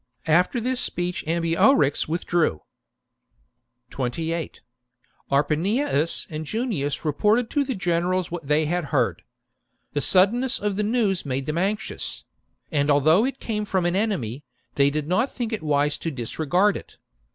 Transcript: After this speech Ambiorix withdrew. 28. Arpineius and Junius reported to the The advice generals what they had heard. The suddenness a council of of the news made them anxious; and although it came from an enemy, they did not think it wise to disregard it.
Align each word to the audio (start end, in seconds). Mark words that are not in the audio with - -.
After 0.25 0.59
this 0.59 0.79
speech 0.81 1.23
Ambiorix 1.27 2.07
withdrew. 2.07 2.63
28. 3.91 4.61
Arpineius 5.31 6.25
and 6.31 6.43
Junius 6.47 7.05
reported 7.05 7.51
to 7.51 7.59
the 7.59 7.65
The 7.67 7.73
advice 7.73 7.83
generals 7.85 8.31
what 8.31 8.47
they 8.47 8.65
had 8.65 8.85
heard. 8.85 9.21
The 9.93 10.01
suddenness 10.01 10.57
a 10.57 10.61
council 10.61 10.65
of 10.65 10.71
of 10.71 10.77
the 10.77 10.81
news 10.91 11.23
made 11.23 11.45
them 11.45 11.59
anxious; 11.59 12.23
and 12.71 12.89
although 12.89 13.25
it 13.25 13.39
came 13.39 13.63
from 13.63 13.85
an 13.85 13.95
enemy, 13.95 14.43
they 14.73 14.89
did 14.89 15.07
not 15.07 15.29
think 15.31 15.53
it 15.53 15.61
wise 15.61 15.99
to 15.99 16.09
disregard 16.09 16.75
it. 16.75 16.97